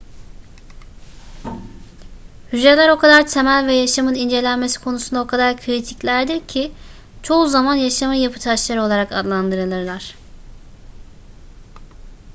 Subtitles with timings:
[2.51, 6.71] hücreler o kadar temel ve yaşamın incelenmesi konusunda o kadar kritiklerdir ki
[7.23, 10.15] çoğu zaman yaşamın yapıtaşları olarak adlandırılırlar